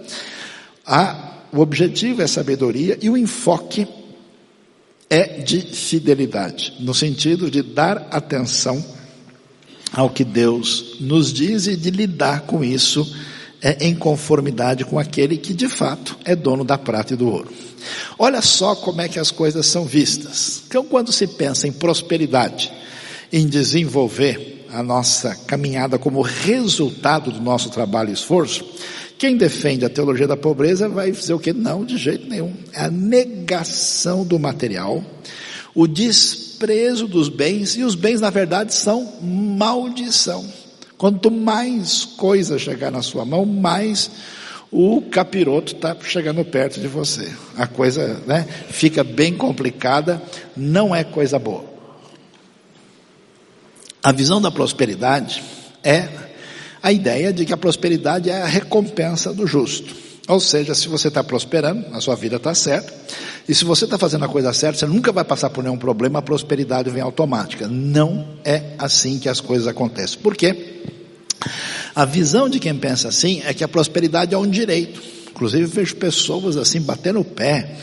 [0.87, 3.88] a, o objetivo é sabedoria e o enfoque
[5.09, 8.85] é de fidelidade, no sentido de dar atenção
[9.92, 13.11] ao que Deus nos diz e de lidar com isso
[13.62, 17.51] é, em conformidade com aquele que de fato é dono da prata e do ouro.
[18.19, 20.62] Olha só como é que as coisas são vistas.
[20.66, 22.71] Então, quando se pensa em prosperidade,
[23.33, 28.64] em desenvolver a nossa caminhada como resultado do nosso trabalho e esforço,
[29.18, 31.52] quem defende a teologia da pobreza vai dizer o que?
[31.52, 32.52] Não, de jeito nenhum.
[32.72, 35.02] É a negação do material,
[35.74, 40.44] o desprezo dos bens, e os bens, na verdade, são maldição.
[40.98, 44.11] Quanto mais coisa chegar na sua mão, mais
[44.70, 47.33] o capiroto está chegando perto de você.
[47.57, 50.20] A coisa né, fica bem complicada,
[50.57, 51.64] não é coisa boa.
[54.02, 55.42] A visão da prosperidade
[55.83, 56.09] é
[56.87, 59.92] a ideia de que a prosperidade é a recompensa do justo.
[60.29, 62.94] Ou seja, se você está prosperando, a sua vida está certa.
[63.49, 66.20] E se você está fazendo a coisa certa, você nunca vai passar por nenhum problema,
[66.20, 67.66] a prosperidade vem automática.
[67.66, 70.20] Não é assim que as coisas acontecem.
[70.20, 70.85] Por quê?
[71.92, 75.03] A visão de quem pensa assim é que a prosperidade é um direito.
[75.29, 77.79] Inclusive vejo pessoas assim batendo o pé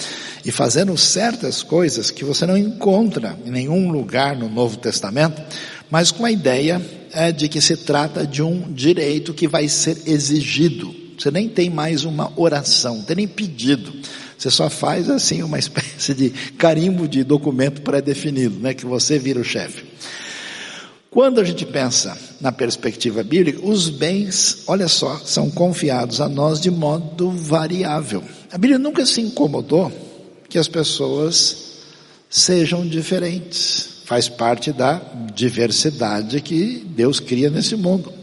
[0.45, 5.41] e fazendo certas coisas que você não encontra em nenhum lugar no Novo Testamento,
[5.91, 6.81] mas com a ideia
[7.13, 10.93] é, de que se trata de um direito que vai ser exigido.
[11.17, 13.93] Você nem tem mais uma oração, tem nem pedido.
[14.37, 19.39] Você só faz assim uma espécie de carimbo de documento pré-definido, né, que você vira
[19.39, 19.85] o chefe.
[21.09, 26.59] Quando a gente pensa na perspectiva bíblica, os bens, olha só, são confiados a nós
[26.59, 28.23] de modo variável.
[28.51, 29.91] A Bíblia nunca se incomodou
[30.49, 31.73] que as pessoas
[32.27, 33.92] sejam diferentes.
[34.13, 35.01] Faz parte da
[35.33, 38.13] diversidade que Deus cria nesse mundo.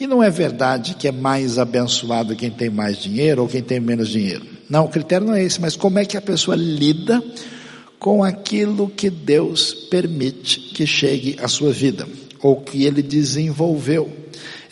[0.00, 3.78] E não é verdade que é mais abençoado quem tem mais dinheiro ou quem tem
[3.78, 4.44] menos dinheiro.
[4.68, 7.22] Não, o critério não é esse, mas como é que a pessoa lida
[8.00, 12.04] com aquilo que Deus permite que chegue à sua vida,
[12.40, 14.10] ou que ele desenvolveu.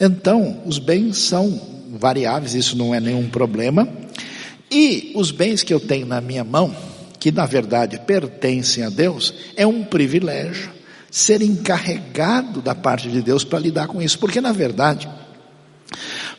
[0.00, 1.60] Então, os bens são
[1.92, 3.88] variáveis, isso não é nenhum problema.
[4.68, 6.74] E os bens que eu tenho na minha mão,
[7.20, 10.70] que na verdade pertencem a Deus, é um privilégio
[11.10, 15.08] ser encarregado da parte de Deus para lidar com isso, porque na verdade,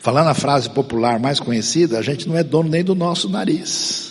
[0.00, 4.10] falando a frase popular mais conhecida, a gente não é dono nem do nosso nariz.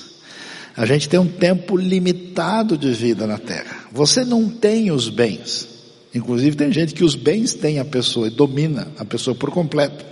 [0.78, 3.86] A gente tem um tempo limitado de vida na terra.
[3.92, 5.68] Você não tem os bens.
[6.16, 10.06] Inclusive tem gente que os bens tem a pessoa e domina a pessoa por completo.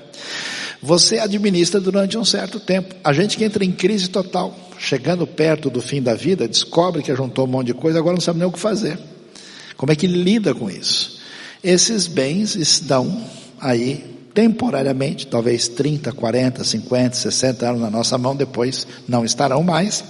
[0.82, 2.96] Você administra durante um certo tempo.
[3.04, 7.13] A gente que entra em crise total, chegando perto do fim da vida, descobre que
[7.13, 8.98] juntou um monte de coisa, agora não sabe nem o que fazer.
[9.76, 11.20] Como é que lida com isso?
[11.62, 13.24] Esses bens estão
[13.60, 20.04] aí temporariamente, talvez 30, 40, 50, 60 anos na nossa mão, depois não estarão mais.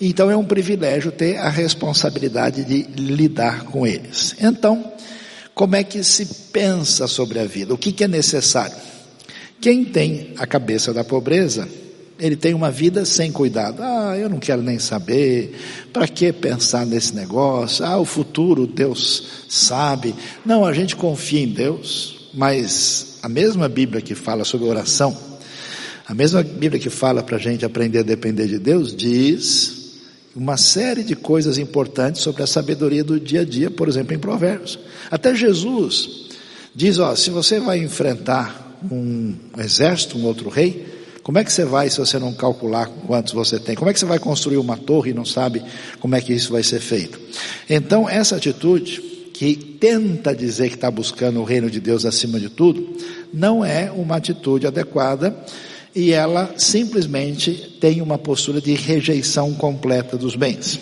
[0.00, 4.36] Então é um privilégio ter a responsabilidade de lidar com eles.
[4.40, 4.92] Então,
[5.54, 7.74] como é que se pensa sobre a vida?
[7.74, 8.76] O que, que é necessário?
[9.64, 11.66] Quem tem a cabeça da pobreza
[12.20, 13.82] ele tem uma vida sem cuidado.
[13.82, 15.58] Ah, eu não quero nem saber.
[15.90, 17.82] Para que pensar nesse negócio?
[17.82, 20.14] Ah, o futuro Deus sabe.
[20.44, 25.16] Não, a gente confia em Deus, mas a mesma Bíblia que fala sobre oração,
[26.06, 29.94] a mesma Bíblia que fala para a gente aprender a depender de Deus, diz
[30.36, 34.18] uma série de coisas importantes sobre a sabedoria do dia a dia, por exemplo, em
[34.18, 34.78] Provérbios.
[35.10, 36.26] Até Jesus
[36.74, 40.86] diz: ó, se você vai enfrentar um exército, um outro rei,
[41.22, 43.74] como é que você vai se você não calcular quantos você tem?
[43.74, 45.62] Como é que você vai construir uma torre e não sabe
[45.98, 47.18] como é que isso vai ser feito?
[47.68, 49.00] Então, essa atitude,
[49.32, 52.94] que tenta dizer que está buscando o reino de Deus acima de tudo,
[53.32, 55.34] não é uma atitude adequada
[55.94, 60.78] e ela simplesmente tem uma postura de rejeição completa dos bens.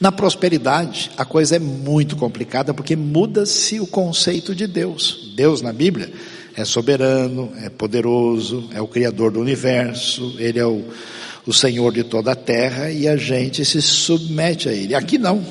[0.00, 5.32] Na prosperidade, a coisa é muito complicada porque muda-se o conceito de Deus.
[5.36, 6.12] Deus na Bíblia
[6.56, 10.84] é soberano, é poderoso, é o Criador do universo, Ele é o,
[11.46, 14.94] o Senhor de toda a terra e a gente se submete a Ele.
[14.94, 15.44] Aqui não.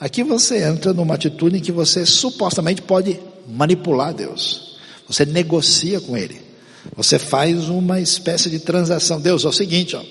[0.00, 4.76] Aqui você entra numa atitude em que você supostamente pode manipular Deus.
[5.06, 6.40] Você negocia com ele.
[6.96, 9.20] Você faz uma espécie de transação.
[9.20, 10.02] Deus, é o seguinte, ó,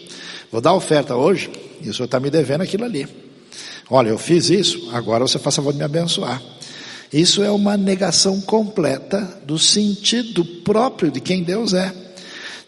[0.51, 1.51] vou dar oferta hoje
[1.82, 3.08] e o senhor está me devendo aquilo ali.
[3.89, 6.41] Olha, eu fiz isso, agora você faz favor de me abençoar.
[7.13, 11.93] Isso é uma negação completa do sentido próprio de quem Deus é.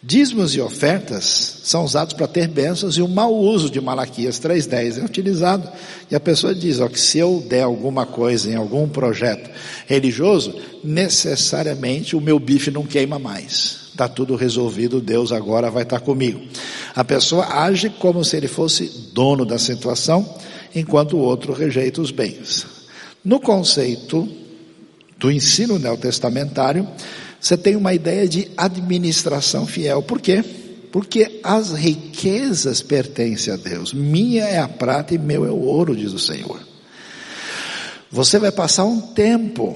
[0.04, 5.02] Dízimos e ofertas são usados para ter bênçãos e o mau uso de Malaquias 3.10
[5.02, 5.68] é utilizado.
[6.12, 9.50] E a pessoa diz, ó, que se eu der alguma coisa em algum projeto
[9.88, 10.54] religioso,
[10.84, 13.86] necessariamente o meu bife não queima mais.
[13.90, 16.40] Está tudo resolvido, Deus agora vai estar comigo.
[16.94, 20.36] A pessoa age como se ele fosse dono da situação,
[20.76, 22.75] enquanto o outro rejeita os bens.
[23.26, 24.30] No conceito
[25.18, 26.88] do ensino neotestamentário,
[27.42, 30.04] você tem uma ideia de administração fiel.
[30.04, 30.44] Por quê?
[30.92, 33.94] Porque as riquezas pertencem a Deus.
[33.94, 36.60] Minha é a prata e meu é o ouro, diz o Senhor.
[38.12, 39.76] Você vai passar um tempo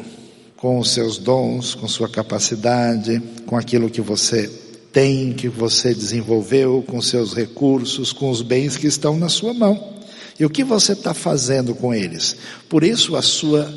[0.55, 4.47] com os seus dons, com sua capacidade, com aquilo que você
[4.93, 9.98] tem, que você desenvolveu, com seus recursos, com os bens que estão na sua mão.
[10.39, 12.35] E o que você está fazendo com eles?
[12.69, 13.71] Por isso a sua,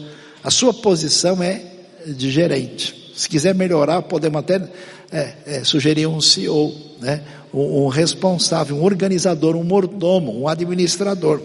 [0.45, 1.61] a sua posição é
[2.07, 3.13] de gerente.
[3.15, 4.63] Se quiser melhorar, podemos até
[5.11, 7.23] é, é, sugerir um CEO, né?
[7.53, 11.41] Um, um responsável, um organizador, um mordomo, um administrador.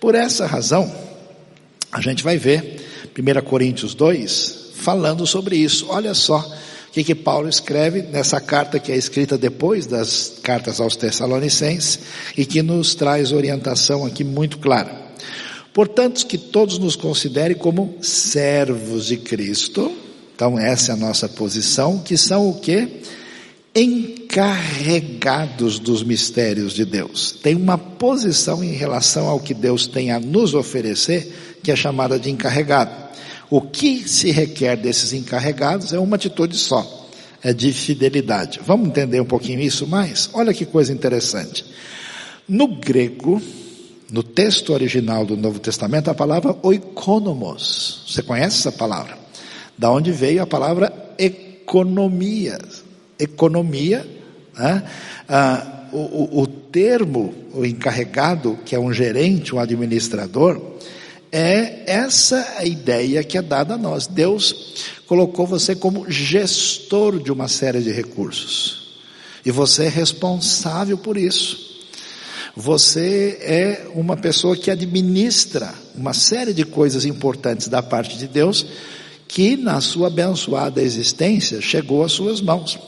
[0.00, 0.90] Por essa razão,
[1.92, 2.80] a gente vai ver
[3.16, 5.86] 1 Coríntios 2 falando sobre isso.
[5.88, 6.44] Olha só
[6.94, 11.98] que, que Paulo escreve nessa carta que é escrita depois das cartas aos Tessalonicenses
[12.36, 15.02] e que nos traz orientação aqui muito clara.
[15.72, 19.90] Portanto, que todos nos considerem como servos de Cristo,
[20.36, 23.02] então essa é a nossa posição, que são o que?
[23.74, 27.32] Encarregados dos mistérios de Deus.
[27.42, 32.20] Tem uma posição em relação ao que Deus tem a nos oferecer, que é chamada
[32.20, 33.04] de encarregado.
[33.50, 37.08] O que se requer desses encarregados é uma atitude só,
[37.42, 38.60] é de fidelidade.
[38.64, 40.30] Vamos entender um pouquinho isso mais?
[40.32, 41.64] Olha que coisa interessante.
[42.48, 43.40] No grego,
[44.10, 48.04] no texto original do Novo Testamento, a palavra oikonomos.
[48.08, 49.18] Você conhece essa palavra?
[49.76, 52.58] Da onde veio a palavra economia.
[53.18, 54.06] Economia,
[54.56, 54.84] né?
[55.28, 60.60] ah, o, o, o termo, o encarregado, que é um gerente, um administrador,
[61.36, 64.06] é essa a ideia que é dada a nós.
[64.06, 68.94] Deus colocou você como gestor de uma série de recursos.
[69.44, 71.74] E você é responsável por isso.
[72.54, 78.64] Você é uma pessoa que administra uma série de coisas importantes da parte de Deus
[79.26, 82.78] que na sua abençoada existência chegou às suas mãos.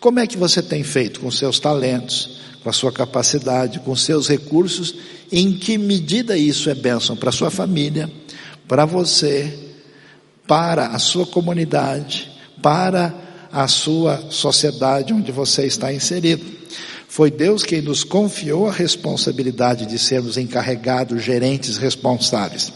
[0.00, 4.26] Como é que você tem feito com seus talentos, com a sua capacidade, com seus
[4.26, 4.94] recursos?
[5.30, 8.10] Em que medida isso é bênção para a sua família,
[8.66, 9.56] para você,
[10.48, 13.14] para a sua comunidade, para
[13.52, 16.42] a sua sociedade onde você está inserido?
[17.06, 22.72] Foi Deus quem nos confiou a responsabilidade de sermos encarregados, gerentes responsáveis.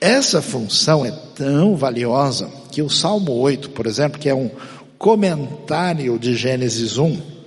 [0.00, 4.50] Essa função é tão valiosa que o Salmo 8, por exemplo, que é um
[4.98, 7.39] comentário de Gênesis 1,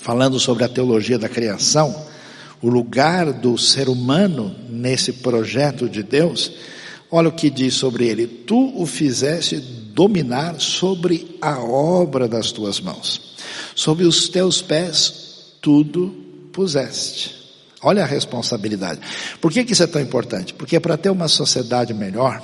[0.00, 1.94] falando sobre a teologia da criação,
[2.60, 6.52] o lugar do ser humano nesse projeto de Deus,
[7.10, 12.80] olha o que diz sobre ele: Tu o fizeste dominar sobre a obra das tuas
[12.80, 13.36] mãos,
[13.74, 15.28] sobre os teus pés
[15.60, 16.14] tudo
[16.52, 17.36] puseste.
[17.80, 19.00] Olha a responsabilidade.
[19.40, 20.52] Por que, que isso é tão importante?
[20.52, 22.42] Porque para ter uma sociedade melhor,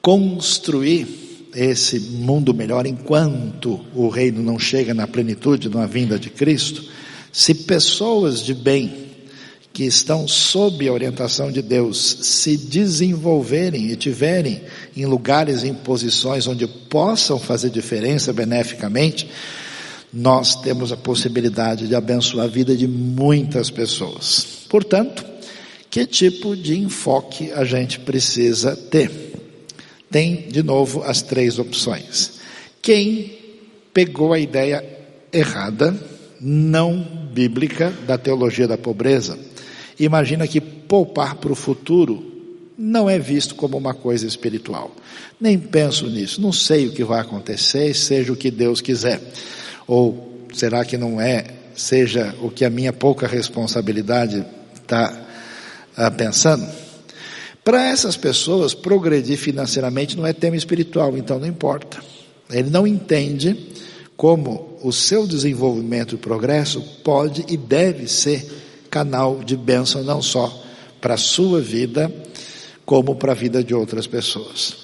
[0.00, 1.25] construir
[1.56, 6.84] esse mundo melhor enquanto o reino não chega na plenitude na vinda de Cristo,
[7.32, 9.06] se pessoas de bem
[9.72, 14.62] que estão sob a orientação de Deus se desenvolverem e tiverem
[14.96, 19.28] em lugares, em posições onde possam fazer diferença beneficamente,
[20.12, 24.46] nós temos a possibilidade de abençoar a vida de muitas pessoas.
[24.68, 25.24] Portanto,
[25.90, 29.35] que tipo de enfoque a gente precisa ter?
[30.10, 32.32] Tem, de novo, as três opções.
[32.80, 33.38] Quem
[33.92, 34.84] pegou a ideia
[35.32, 35.94] errada,
[36.40, 39.38] não bíblica, da teologia da pobreza,
[39.98, 42.36] imagina que poupar para o futuro
[42.78, 44.94] não é visto como uma coisa espiritual.
[45.40, 49.20] Nem penso nisso, não sei o que vai acontecer, seja o que Deus quiser.
[49.86, 51.44] Ou será que não é,
[51.74, 54.44] seja o que a minha pouca responsabilidade
[54.74, 55.26] está
[55.96, 56.85] ah, pensando?
[57.66, 61.98] Para essas pessoas, progredir financeiramente não é tema espiritual, então não importa.
[62.48, 63.58] Ele não entende
[64.16, 68.46] como o seu desenvolvimento e progresso pode e deve ser
[68.88, 70.62] canal de bênção não só
[71.00, 72.08] para a sua vida,
[72.84, 74.76] como para a vida de outras pessoas.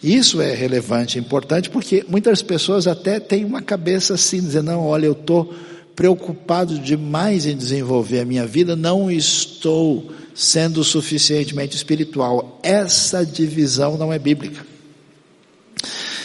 [0.00, 5.06] Isso é relevante, importante, porque muitas pessoas até têm uma cabeça assim, dizendo, não, olha,
[5.06, 5.52] eu estou
[5.96, 12.58] preocupado demais em desenvolver a minha vida, não estou sendo suficientemente espiritual.
[12.62, 14.64] Essa divisão não é bíblica.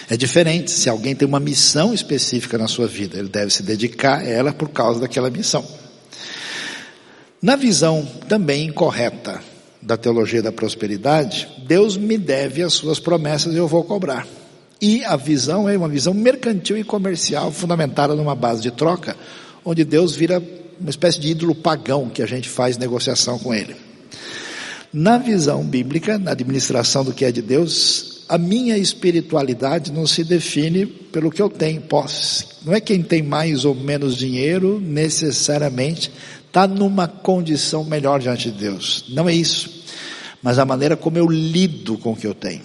[0.09, 4.19] É diferente, se alguém tem uma missão específica na sua vida, ele deve se dedicar
[4.19, 5.67] a ela por causa daquela missão.
[7.41, 9.41] Na visão também incorreta
[9.81, 14.25] da teologia da prosperidade, Deus me deve as suas promessas e eu vou cobrar.
[14.79, 19.17] E a visão é uma visão mercantil e comercial fundamentada numa base de troca,
[19.65, 20.41] onde Deus vira
[20.79, 23.84] uma espécie de ídolo pagão que a gente faz negociação com ele.
[24.93, 30.23] Na visão bíblica, na administração do que é de Deus, a minha espiritualidade não se
[30.23, 32.45] define pelo que eu tenho, posse.
[32.65, 36.11] Não é quem tem mais ou menos dinheiro necessariamente
[36.47, 39.05] está numa condição melhor diante de Deus.
[39.09, 39.83] Não é isso.
[40.41, 42.61] Mas a maneira como eu lido com o que eu tenho.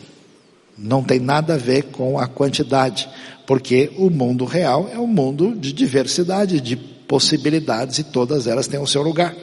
[0.79, 3.09] Não tem nada a ver com a quantidade,
[3.47, 8.81] porque o mundo real é um mundo de diversidade, de possibilidades e todas elas têm
[8.81, 9.35] o seu lugar.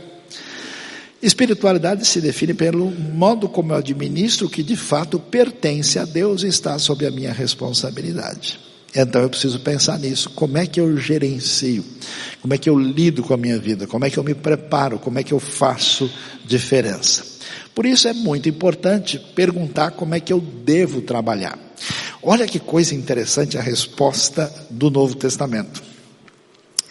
[1.21, 6.43] Espiritualidade se define pelo modo como eu administro o que de fato pertence a Deus
[6.43, 8.59] e está sob a minha responsabilidade.
[8.95, 10.29] Então eu preciso pensar nisso.
[10.29, 11.83] Como é que eu gerencio?
[12.41, 13.87] Como é que eu lido com a minha vida?
[13.87, 14.99] Como é que eu me preparo?
[14.99, 16.09] Como é que eu faço
[16.45, 17.23] diferença?
[17.73, 21.57] Por isso é muito importante perguntar como é que eu devo trabalhar.
[22.23, 25.83] Olha que coisa interessante a resposta do Novo Testamento.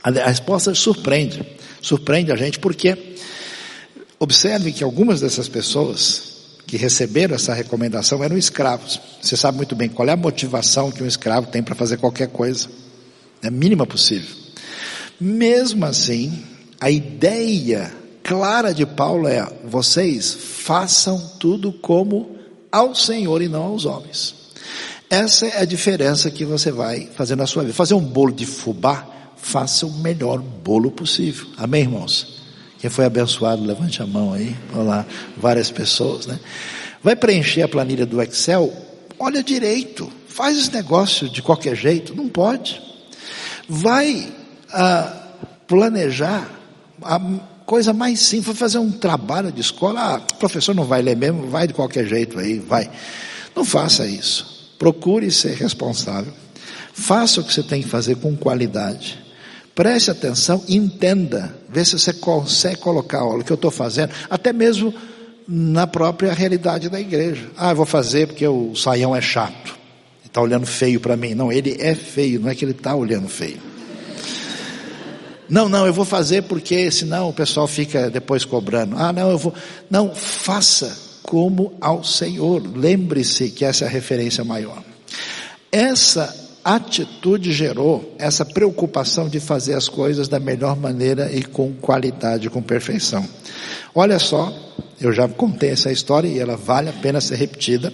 [0.03, 1.45] A, resposta surpreende,
[1.83, 3.16] surpreende a gente porque
[4.18, 6.34] observe que algumas dessas pessoas
[6.66, 9.00] que receberam essa recomendação eram escravos.
[9.22, 12.28] Você sabe muito bem qual é a motivação que um escravo tem para fazer qualquer
[12.28, 12.68] coisa.
[13.42, 14.34] É a mínima possível.
[15.20, 16.42] Mesmo assim,
[16.80, 17.92] a ideia
[18.22, 22.36] clara de Paulo é: vocês façam tudo como
[22.72, 24.34] ao Senhor e não aos homens.
[25.08, 27.74] Essa é a diferença que você vai fazer na sua vida.
[27.74, 29.06] Fazer um bolo de fubá,
[29.36, 31.46] faça o melhor bolo possível.
[31.56, 32.45] Amém, irmãos?
[32.87, 34.55] Quem foi abençoado, levante a mão aí.
[34.72, 35.05] Olá,
[35.37, 36.39] várias pessoas, né?
[37.03, 38.72] Vai preencher a planilha do Excel?
[39.18, 40.09] Olha direito.
[40.28, 42.14] Faz esse negócio de qualquer jeito?
[42.14, 42.80] Não pode.
[43.68, 44.32] Vai
[44.72, 45.12] ah,
[45.66, 46.49] planejar
[47.03, 47.20] a
[47.66, 50.01] coisa mais simples, fazer um trabalho de escola.
[50.01, 52.89] Ah, o professor não vai ler mesmo, vai de qualquer jeito aí, vai.
[53.57, 54.70] Não faça isso.
[54.78, 56.32] Procure ser responsável.
[56.93, 59.26] Faça o que você tem que fazer com qualidade.
[59.77, 64.51] Preste atenção, entenda, vê se você consegue colocar olha, o que eu estou fazendo, até
[64.51, 64.93] mesmo
[65.47, 67.51] na própria realidade da igreja.
[67.55, 69.79] Ah, eu vou fazer porque o saião é chato,
[70.24, 71.35] está olhando feio para mim.
[71.35, 73.59] Não, ele é feio, não é que ele está olhando feio.
[75.47, 78.97] Não, não, eu vou fazer porque senão o pessoal fica depois cobrando.
[78.97, 79.53] Ah, não, eu vou.
[79.91, 82.62] Não, faça como ao Senhor.
[82.74, 84.83] Lembre-se que essa é a referência maior.
[85.70, 92.50] Essa atitude gerou essa preocupação de fazer as coisas da melhor maneira e com qualidade,
[92.50, 93.24] com perfeição.
[93.94, 94.52] Olha só,
[95.00, 97.92] eu já contei essa história e ela vale a pena ser repetida.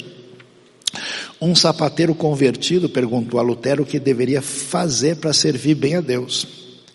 [1.38, 6.46] Um sapateiro convertido perguntou a Lutero o que deveria fazer para servir bem a Deus.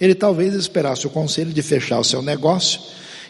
[0.02, 2.80] Ele talvez esperasse o conselho de fechar o seu negócio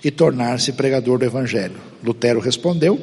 [0.02, 1.82] e tornar-se pregador do Evangelho.
[2.02, 2.98] Lutero respondeu: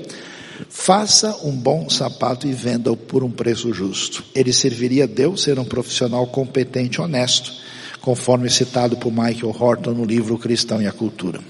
[0.69, 4.25] Faça um bom sapato e venda-o por um preço justo.
[4.35, 7.53] Ele serviria a Deus ser um profissional competente e honesto,
[8.01, 11.41] conforme citado por Michael Horton no livro Cristão e a Cultura.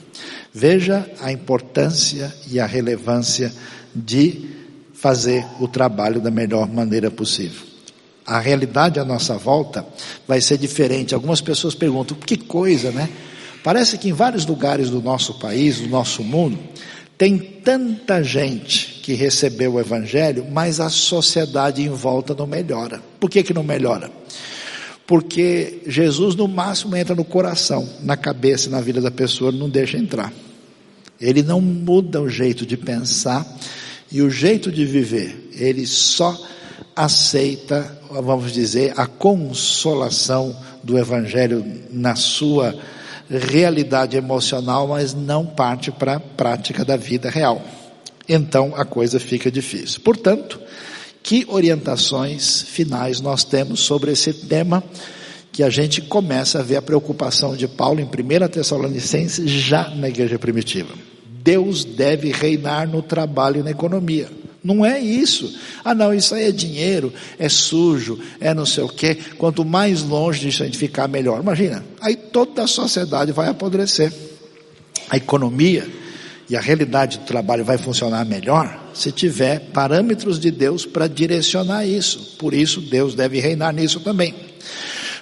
[0.53, 3.53] Veja a importância e a relevância
[3.95, 4.49] de
[4.95, 7.61] fazer o trabalho da melhor maneira possível.
[8.25, 9.85] A realidade à nossa volta
[10.27, 11.15] vai ser diferente.
[11.15, 13.11] Algumas pessoas perguntam: que coisa, né?
[13.63, 16.59] Parece que em vários lugares do nosso país, do nosso mundo,
[17.19, 23.03] tem tanta gente que recebeu o Evangelho, mas a sociedade em volta não melhora.
[23.21, 24.11] Por que, que não melhora?
[25.07, 29.99] Porque Jesus, no máximo, entra no coração, na cabeça, na vida da pessoa, não deixa
[29.99, 30.33] entrar.
[31.21, 33.47] Ele não muda o jeito de pensar
[34.11, 35.51] e o jeito de viver.
[35.53, 36.35] Ele só
[36.97, 42.75] aceita, vamos dizer, a consolação do Evangelho na sua
[43.29, 47.63] realidade emocional, mas não parte para a prática da vida real.
[48.29, 50.01] Então a coisa fica difícil.
[50.01, 50.61] Portanto,
[51.23, 54.85] que orientações finais nós temos sobre esse tema
[55.51, 60.09] que a gente começa a ver a preocupação de Paulo em 1 Tessalonicenses já na
[60.09, 60.93] igreja primitiva.
[61.25, 64.29] Deus deve reinar no trabalho e na economia.
[64.65, 65.57] Não é isso.
[65.85, 69.17] Ah, não, isso aí é dinheiro, é sujo, é não sei o quê.
[69.37, 71.41] Quanto mais longe disso a gente ficar, melhor.
[71.41, 74.13] Imagina, aí toda a sociedade vai apodrecer.
[75.11, 75.87] A economia
[76.49, 81.87] e a realidade do trabalho vai funcionar melhor se tiver parâmetros de Deus para direcionar
[81.87, 82.37] isso.
[82.39, 84.35] Por isso, Deus deve reinar nisso também.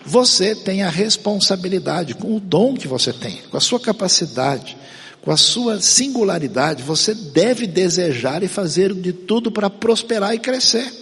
[0.05, 4.77] Você tem a responsabilidade, com o dom que você tem, com a sua capacidade,
[5.23, 10.93] com a sua singularidade, você deve desejar e fazer de tudo para prosperar e crescer.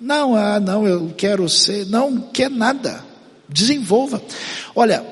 [0.00, 3.04] Não, ah, não, eu quero ser, não quer nada.
[3.48, 4.22] Desenvolva.
[4.74, 5.04] Olha,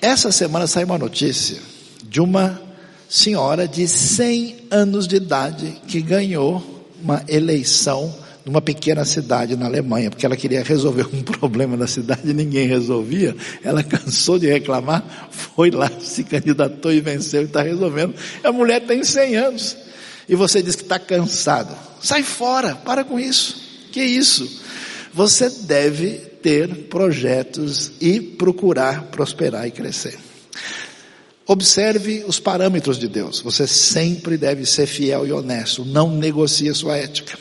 [0.00, 1.58] essa semana saiu uma notícia
[2.02, 2.60] de uma
[3.08, 10.10] senhora de 100 anos de idade que ganhou uma eleição numa pequena cidade na Alemanha,
[10.10, 13.36] porque ela queria resolver um problema na cidade e ninguém resolvia.
[13.62, 18.14] Ela cansou de reclamar, foi lá, se candidatou e venceu e está resolvendo.
[18.42, 19.76] A mulher tem 100 anos
[20.28, 21.76] e você diz que está cansado.
[22.00, 23.56] Sai fora, para com isso.
[23.92, 24.62] Que isso?
[25.12, 30.18] Você deve ter projetos e procurar prosperar e crescer.
[31.48, 33.40] Observe os parâmetros de Deus.
[33.40, 35.82] Você sempre deve ser fiel e honesto.
[35.82, 37.38] Não negocie sua ética.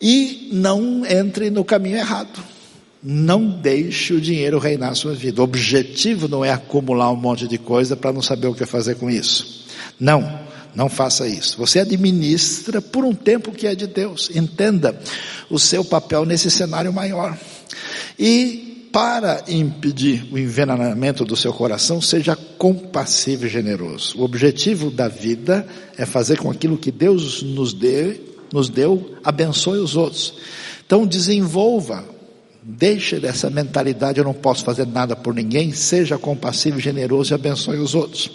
[0.00, 2.40] E não entre no caminho errado.
[3.02, 5.40] Não deixe o dinheiro reinar a sua vida.
[5.40, 8.94] O objetivo não é acumular um monte de coisa para não saber o que fazer
[8.94, 9.66] com isso.
[9.98, 10.40] Não,
[10.72, 11.58] não faça isso.
[11.58, 14.30] Você administra por um tempo que é de Deus.
[14.32, 14.96] Entenda
[15.50, 17.36] o seu papel nesse cenário maior.
[18.16, 24.18] E para impedir o envenenamento do seu coração, seja compassivo e generoso.
[24.18, 25.66] O objetivo da vida
[25.96, 28.18] é fazer com aquilo que Deus nos deu,
[28.52, 30.34] nos deu, abençoe os outros.
[30.84, 32.04] Então desenvolva,
[32.62, 37.34] deixe dessa mentalidade, eu não posso fazer nada por ninguém, seja compassivo e generoso e
[37.34, 38.28] abençoe os outros.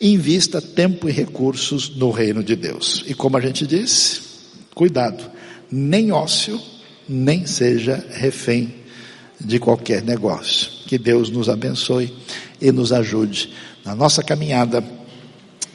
[0.00, 3.04] Invista tempo e recursos no reino de Deus.
[3.08, 4.20] E como a gente disse,
[4.72, 5.24] cuidado,
[5.70, 6.60] nem ócio,
[7.08, 8.79] nem seja refém
[9.40, 10.70] de qualquer negócio.
[10.86, 12.14] Que Deus nos abençoe
[12.60, 13.52] e nos ajude
[13.84, 14.84] na nossa caminhada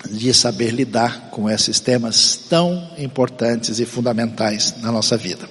[0.10, 5.48] de saber lidar com esses temas tão importantes e fundamentais na nossa vida.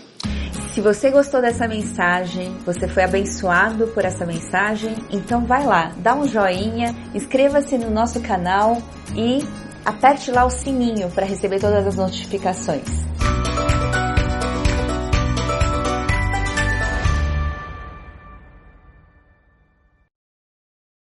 [0.75, 6.17] Se você gostou dessa mensagem, você foi abençoado por essa mensagem, então vai lá, dá
[6.17, 8.83] um joinha, inscreva-se no nosso canal
[9.15, 9.39] e
[9.85, 13.05] aperte lá o sininho para receber todas as notificações.